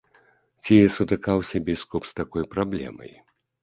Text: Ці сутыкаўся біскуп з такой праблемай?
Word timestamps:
Ці 0.63 0.77
сутыкаўся 0.95 1.63
біскуп 1.69 2.03
з 2.11 2.21
такой 2.25 2.51
праблемай? 2.59 3.19